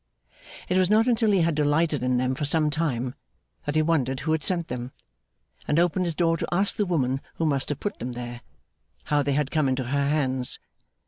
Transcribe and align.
It 0.67 0.79
was 0.79 0.89
not 0.89 1.05
until 1.05 1.29
he 1.29 1.41
had 1.41 1.53
delighted 1.53 2.01
in 2.01 2.17
them 2.17 2.33
for 2.33 2.43
some 2.43 2.71
time, 2.71 3.13
that 3.67 3.75
he 3.75 3.83
wondered 3.83 4.21
who 4.21 4.31
had 4.31 4.43
sent 4.43 4.67
them; 4.67 4.93
and 5.67 5.77
opened 5.79 6.05
his 6.05 6.15
door 6.15 6.37
to 6.37 6.47
ask 6.51 6.75
the 6.75 6.87
woman 6.87 7.21
who 7.35 7.45
must 7.45 7.69
have 7.69 7.79
put 7.79 7.99
them 7.99 8.13
there, 8.13 8.41
how 9.03 9.21
they 9.21 9.33
had 9.33 9.51
come 9.51 9.69
into 9.69 9.83
her 9.83 10.09
hands. 10.09 10.57